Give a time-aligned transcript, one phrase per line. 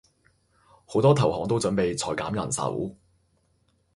[0.87, 2.95] 好多投行都準備裁減人手